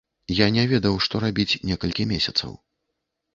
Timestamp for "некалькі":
1.71-2.07